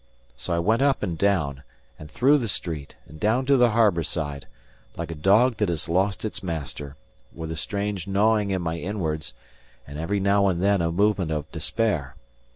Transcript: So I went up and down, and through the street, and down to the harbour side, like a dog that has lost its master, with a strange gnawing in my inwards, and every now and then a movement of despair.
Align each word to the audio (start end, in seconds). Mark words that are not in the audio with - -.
So 0.35 0.51
I 0.51 0.57
went 0.57 0.81
up 0.81 1.03
and 1.03 1.15
down, 1.15 1.61
and 1.99 2.09
through 2.09 2.39
the 2.39 2.47
street, 2.47 2.95
and 3.05 3.19
down 3.19 3.45
to 3.45 3.55
the 3.55 3.69
harbour 3.69 4.01
side, 4.01 4.47
like 4.97 5.11
a 5.11 5.13
dog 5.13 5.57
that 5.57 5.69
has 5.69 5.87
lost 5.87 6.25
its 6.25 6.41
master, 6.41 6.95
with 7.31 7.51
a 7.51 7.55
strange 7.55 8.07
gnawing 8.07 8.49
in 8.49 8.63
my 8.63 8.79
inwards, 8.79 9.35
and 9.85 9.99
every 9.99 10.19
now 10.19 10.47
and 10.47 10.59
then 10.59 10.81
a 10.81 10.91
movement 10.91 11.29
of 11.29 11.51
despair. 11.51 12.15